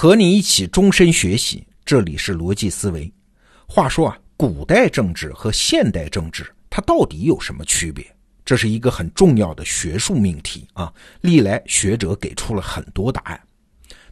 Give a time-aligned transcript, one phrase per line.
[0.00, 3.12] 和你一起终身学习，这里是逻辑思维。
[3.66, 8.06] 话说啊，古代政治和现代政治它到底有什么区别？
[8.44, 10.94] 这是一个很重要的学术命题啊！
[11.20, 13.40] 历来学者给出了很多答案，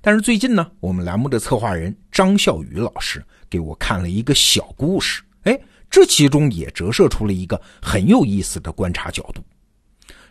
[0.01, 5.57] 但是最近呢，我们栏目的策划人张笑宇老师给我看了一个小故事，哎，
[5.89, 9.41] 这其中也折射出了一个很有意思的观察角度。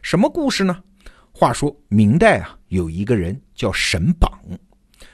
[0.01, 0.83] 什么故事呢？
[1.31, 4.37] 话说明代啊，有一个人叫沈榜，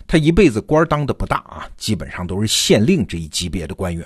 [0.07, 4.05] 他一辈子官当的不大啊，基本上都是县令这一级别的官员。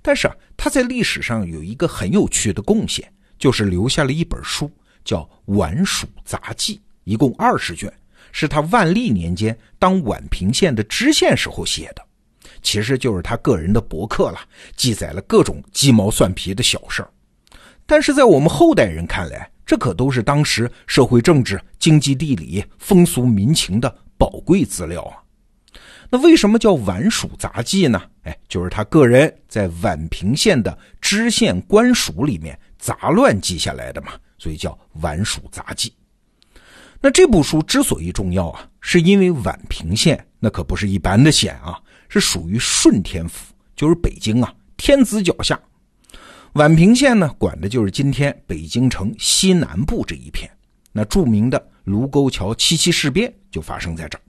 [0.00, 4.70] 但是啊，他在历史上有一个很有趣的贡献，就是留下了一本书，
[5.04, 7.92] 叫《宛署杂记》，一共二十卷，
[8.30, 12.02] 是他万历年间当宛平县的知县时候写的，
[12.62, 14.38] 其实就是他个人的博客了，
[14.76, 17.10] 记载了各种鸡毛蒜皮的小事儿。
[17.86, 25.22] 但是在我们后代人看来，这可都是当时社会、政治、经济、地理、风俗民情的宝贵资料啊。
[26.10, 28.00] 那为什么叫《宛署杂记》呢？
[28.22, 34.70] 哎，就是他个人在宛平县的知县官署里面杂乱记下来的嘛，所以叫
[35.02, 35.90] 《宛署杂记》。
[37.00, 45.58] 那这部书之所以重要啊，是因为宛平县那可不是一般的县啊，是属于顺天府，就是北京啊天子脚下。
[46.54, 50.48] 宛平县呢，管的就是今天北京城西南部这一片。
[50.92, 54.20] 那著名的卢沟桥七七事变就发生在这儿。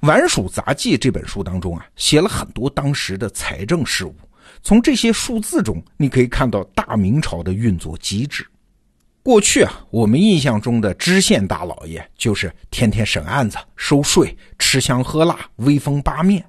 [0.08, 4.14] 《宛署杂记》这本书当中啊，写了很多当时的财政事务。
[4.62, 8.46] 从这些数字中，你可以看到大明朝的运作机制。
[9.22, 16.44] 过去啊，我们印象中的知县大老爷就是天天审案子、收税、吃香喝辣、威风八面。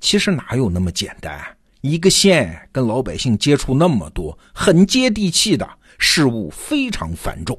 [0.00, 1.40] 其实哪有那么简单？
[1.82, 7.56] 一个县跟老百姓接触那么多，很接地气的事务非常繁重。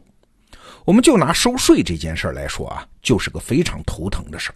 [0.88, 4.56] 我们就拿收税这件事来说啊，就是个非常头疼的事儿。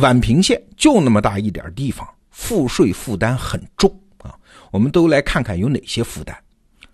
[0.00, 4.34] 宛平县就那么大一点地方，赋税负担很重啊。
[4.70, 6.34] 我们都来看看有哪些负担。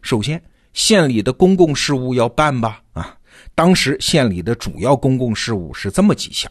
[0.03, 0.43] 首先，
[0.73, 2.83] 县里的公共事务要办吧？
[2.93, 3.17] 啊，
[3.55, 6.51] 当时县里的主要公共事务是这么几项。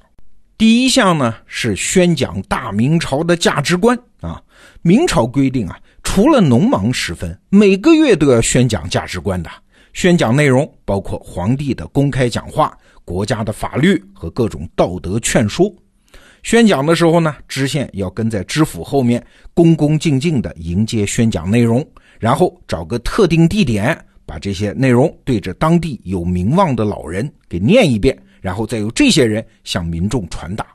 [0.58, 4.42] 第一项呢是宣讲大明朝的价值观啊。
[4.82, 9.52] 明朝规定啊，除了农忙时分，每个月都要宣讲价值观的。
[9.94, 15.74] 宣讲内容包括皇帝的公开讲话、国家的法律和各种道德劝说。
[16.42, 21.86] 宣讲的时候呢，知县要跟在知府后面，恭恭敬敬地迎接宣讲内容，
[22.20, 28.18] 然后找个特定地点，把这些内容对着当地有名望的老人给念一遍。
[28.42, 30.68] 然后再由这些人向民众传达。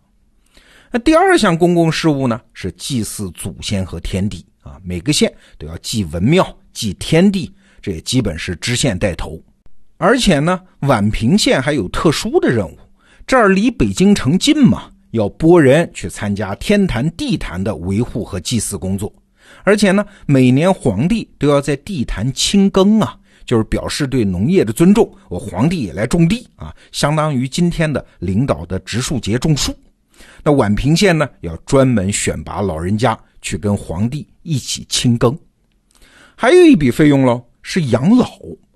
[0.91, 4.81] 那第二项公共事务呢，是祭祀祖先和天地啊。
[4.83, 9.41] 每个县都要祭文庙、祭天地，这也基本是知县带头。
[9.97, 12.79] 而且呢，宛平县还有特殊的任务，
[13.27, 19.13] 这儿离北京城近嘛，要拨人去参加天坛、地坛的维护和祭祀工作。
[19.65, 23.19] 而且呢，每年皇帝都要在地坛亲耕啊。
[23.45, 29.75] 就是表示对农业的尊重，我皇帝也来种地啊，相当于今天的领导的植树节种树。
[30.45, 35.35] 那宛平县呢，要专门选拔老人家去跟皇帝一起亲耕。
[36.37, 38.27] 还有一笔费用喽，是养老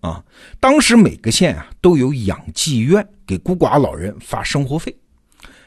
[0.02, 0.22] 啊。
[0.60, 4.94] 当时每个县啊都有养济院，给孤寡老人发生活费。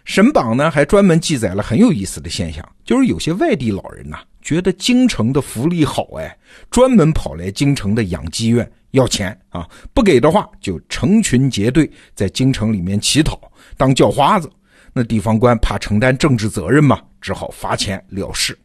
[0.04, 6.38] 沈榜呢还专门记载了很有意思的现象，就是有些外地老人呐，觉得京城的福利好，哎，
[6.70, 8.72] 专门跑来京城的养济院。
[8.92, 9.68] 要钱啊！
[9.94, 13.38] 不给的话，就成群结队在京城里面乞讨，
[13.76, 14.50] 当叫花子。
[14.94, 18.58] 那地方官怕承担政治责任嘛，只好罚钱了事。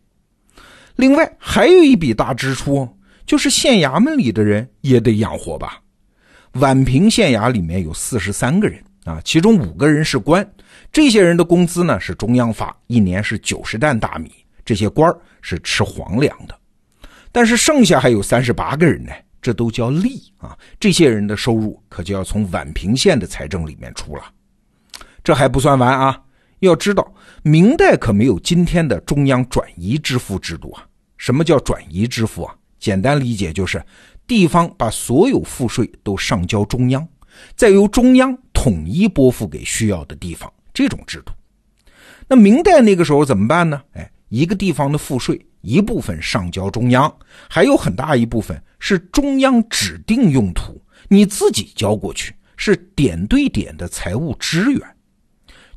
[0.94, 2.88] 另外还有一笔大支出，
[3.30, 5.80] 就是县衙门里的人也得养活吧。
[6.54, 10.44] 宛平县衙里面有四十三个人啊，其中五个人是官，
[10.90, 14.32] 这些人的工资呢是中央发，一年是九十担大米。
[14.64, 16.58] 这些官是吃皇粮的，
[17.30, 19.12] 但是剩下还有三十八个人呢。
[19.40, 20.58] 这都叫吏啊！
[20.80, 24.24] 这些人的收入可就要从宛平县的财政里面出了。
[25.22, 26.20] 这还不算完啊！
[26.58, 30.84] 要知道，明代可没有今天的中央转移支付制度啊。
[31.16, 32.56] 什么叫转移支付啊？
[32.80, 33.80] 简单理解就是，
[34.26, 37.06] 地方把所有赋税都上交中央，
[37.54, 41.32] 再由中央统一拨付给需要的地方，这种制度。
[42.26, 43.80] 那明代那个时候怎么办呢？
[43.92, 45.40] 哎，一个地方的赋税。
[45.62, 47.14] 一部分上交中央，
[47.46, 54.80] 还有很大一部分是中央指定用途，你自己交过去，是点对点的财务支援。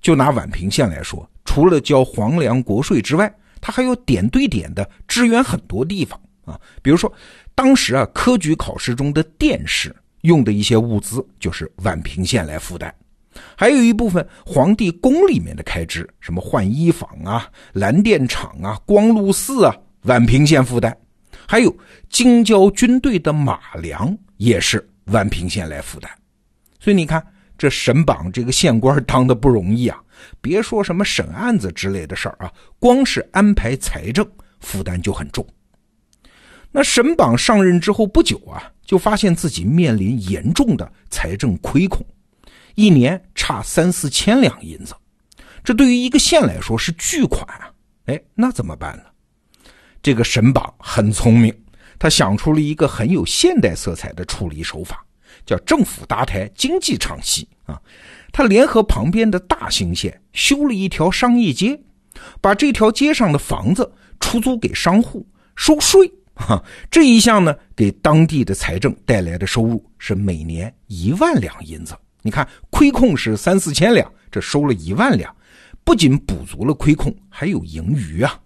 [0.01, 3.29] 就拿宛平县来说，除了交皇粮国税之外，
[3.59, 6.59] 它还有点对点的支援很多地方啊。
[6.81, 7.11] 比如说，
[7.55, 12.93] 当时啊，科举考试中的殿试用的一些物资，就是宛平县来负担。
[13.57, 20.91] 还有一部分皇帝宫里面的开支，什么换衣坊啊、蓝靛厂啊、光禄寺啊，宛平县负担；
[21.47, 21.75] 还有
[22.09, 26.11] 京郊军队的马粮，也是宛平县来负担。
[26.79, 27.25] 所以你看，
[27.57, 29.99] 这沈榜这个县官当的不容易啊！
[30.39, 34.29] 别说什么审案子之类的事儿啊，光是安排财政
[34.59, 35.45] 负担就很重。
[36.75, 42.03] 那沈榜上任之后不久啊，就发现自己面临严重的财政亏空。
[42.73, 44.95] 一年差三四千两银子，
[45.63, 47.71] 这对于一个县来说是巨款啊！
[48.07, 49.03] 哎，那怎么办呢？
[50.01, 51.55] 这个沈榜很聪明，
[51.99, 55.05] 他想出了一个很有现代色彩的处理手法，
[55.45, 57.79] 叫政府搭台，经济唱戏啊！
[58.31, 61.79] 他联合旁边的大兴县修了一条商业街，
[62.41, 71.95] 把这条街上的房子出租给商户收税，哈， 这一项呢，给当地的财政带来的收入是每年一万两银子。
[72.21, 75.35] 你看，亏空是三四千两，这收了一万两，
[75.83, 78.39] 不仅补足了亏空，还有盈余啊。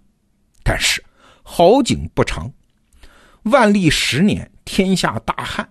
[0.64, 1.02] 但是
[1.42, 2.52] 好景不长，
[3.44, 5.68] 万历十年天下大旱。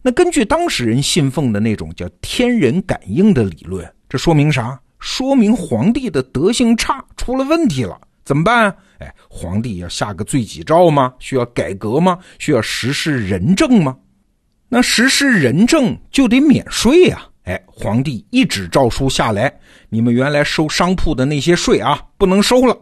[0.00, 4.80] 那根据当事人信奉的那种叫天人感应的理论，这说明啥？
[5.00, 8.74] 说明皇帝的德行差，出了问题了，怎么办？
[8.98, 11.12] 哎，皇帝要下个罪己诏吗？
[11.18, 12.18] 需要改革吗？
[12.38, 13.96] 需要实施仁政吗？
[14.68, 17.22] 那实施仁政就得免税呀！
[17.44, 19.54] 哎，皇帝一纸诏书下来，
[19.90, 22.76] 你们原来收商铺的那些税啊，不能收了。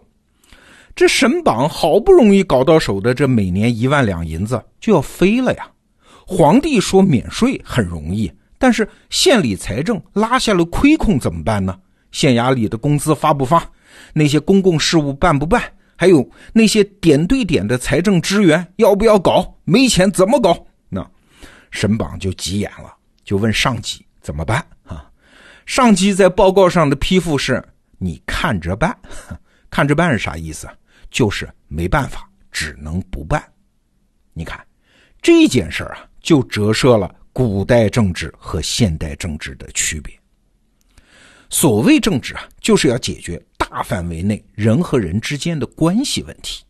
[0.94, 5.68] 这沈榜好不容易搞到手的这每年一万两银子就要飞了呀！
[6.24, 11.76] 皇帝说免税很容易，但是县里财政拉下了亏空怎么办呢？
[12.12, 13.66] 县衙里的工资发不发？
[14.12, 15.62] 那些公共事务办不办？
[15.96, 19.56] 还有那些点对点的财政支援要不要搞？
[19.64, 20.66] 没钱怎么搞？
[20.88, 21.08] 那
[21.70, 22.92] 沈榜就急眼了，
[23.24, 25.08] 就问上级怎么办啊？
[25.64, 27.62] 上级在报告上的批复是：
[27.98, 28.96] 你看着办。
[29.70, 30.68] 看着办是啥意思？
[31.10, 33.42] 就是没办法，只能不办。
[34.32, 34.60] 你看
[35.20, 40.12] 这件事啊，就折射了古代政治和现代政治的区别。
[41.52, 46.64] 所谓政治啊，就是要解决大范围内人和人之间的关系问题。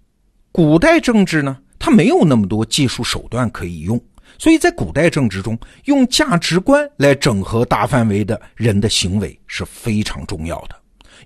[0.51, 3.99] 古代政治呢，它没有那么多技术手段可以用。
[4.39, 10.75] 所以在古代政治中，用价值观来整合大范围的人的行为是非常重要的。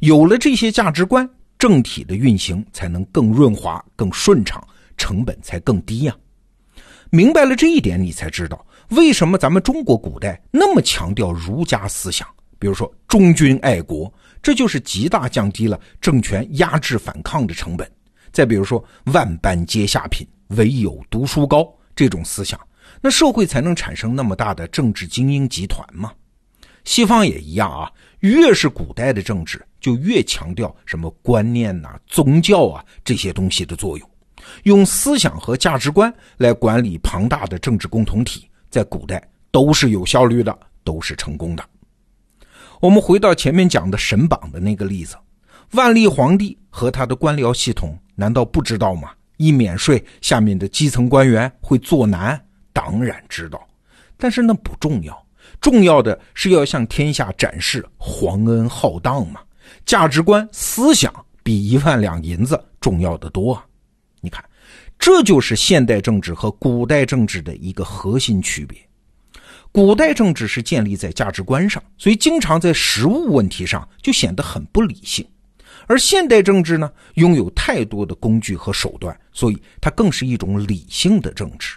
[0.01, 1.27] 有了这些价值观，
[1.59, 4.63] 政体的运行才能更润滑、更顺畅，
[4.99, 6.15] 成本才更低呀。
[7.09, 12.29] 明白了这一点，你才知道为什么咱们中国古代那么强调儒家思想。
[12.59, 14.13] 比如说忠君爱国，
[14.43, 17.91] 这就是极大降低了政权压制反抗的成本。
[18.33, 22.61] 再比如说万般皆下品，唯有读书高这种思想。
[23.01, 26.13] 那社会才能产生那么大的政治精英集团嘛？
[26.85, 34.11] 西方也一样啊，越是古代的政治，就越强调什么观念呐、宗教啊这些东西的作用，
[34.63, 41.65] 用思想和价值观来管理庞大的政治共同体，在古代都是有效率的，都是成功的。
[42.81, 45.17] 我们回到前面讲的神榜的那个例子，
[45.73, 49.11] 万历皇帝和他的官僚系统难道不知道吗？
[49.39, 52.41] 一免税，下面的基层官员会作难。
[52.73, 53.67] 当然知道，
[54.19, 55.27] 但是那不重要，
[55.61, 59.41] 重要的是要向天下展示皇恩浩荡嘛。
[59.87, 63.61] 价值观思想比一万两银子重要的多！
[64.21, 64.45] 你看，
[64.99, 68.79] 这就是现代政治和古代政治的一个核心区别。
[69.77, 75.23] 古代政治是建立在价值观上，所以经常在实物问题上就显得很不理性；
[75.87, 81.77] 而现代政治呢，拥有太多的工具和手段，所以它更是一种理性的政治。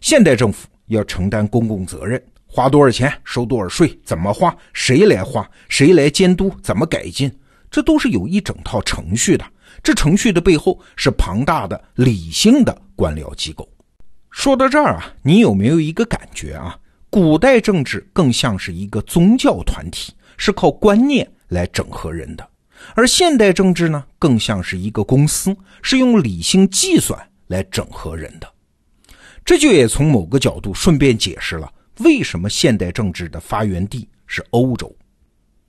[0.00, 7.30] 现代政府要承担公共责任，花多少钱，收多少税，怎么花，谁来花，谁来监督，怎么改进，
[7.70, 9.44] 这都是有一整套程序的。
[9.82, 13.68] 这程序的背后是庞大的理性的官僚机构。
[14.30, 16.78] 说到这儿啊，你有没有一个感觉啊？
[17.10, 22.44] 古代政治更像是一个宗教团体，是靠观念来整合人的；
[22.94, 28.48] 而现代政治呢，更像是一个公司，是用理性计算来整合人的。
[29.44, 34.94] 这就也从某个角度顺便解释了为什么现代政治的发源地是欧洲。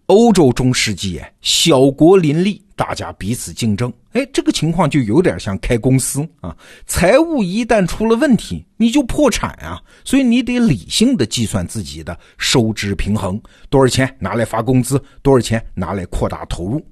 [0.06, 6.58] 欧洲中世纪，小国林立，大家彼此竞争，哎，这个情况就有点像开公司啊。
[6.88, 9.80] 财务一旦出了问题，你就破产啊。
[10.04, 16.84] 所以你得理性的计算自己的收支平衡，多少钱拿来发工资，多少钱拿来扩大投入。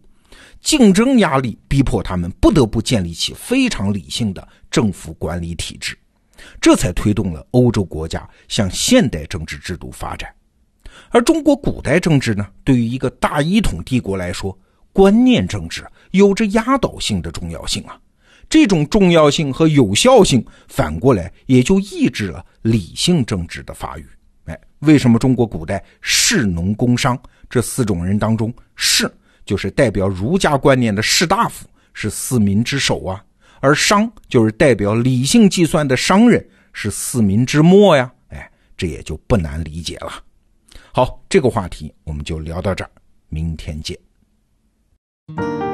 [0.61, 5.97] 竞争压力逼迫他们不得不建立起非常理性的政府管理体制。
[6.61, 10.31] 这才推动了欧洲国家向现代政治制度发展。
[11.09, 14.55] 而中国古代政治呢，对于一个大一统帝国来说，
[14.99, 17.97] 观念政治有着压倒性的重要性啊。
[18.49, 24.05] 这种重要性和有效性，反过来也就抑制了理性政治的发育。
[24.47, 27.17] 哎，为什么中国古代士农工商
[27.49, 29.09] 这四种人当中，士
[29.45, 33.23] 就是代表儒家观念的士大夫，是四民之首啊；
[33.61, 38.11] 而商就是代表理性计算的商人，是四民之末呀？
[38.31, 40.11] 哎，这也就不难理解了。
[40.91, 42.91] 好，这个话题我们就聊到这儿，
[43.29, 43.97] 明天见。
[45.35, 45.68] thank you